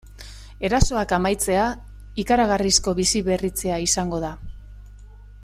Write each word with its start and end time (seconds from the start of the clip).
Erasoak 0.69 1.11
amaitzea 1.17 1.67
ikaragarrizko 2.25 2.95
biziberritzea 3.01 3.79
izango 3.91 4.23
da. 4.27 4.35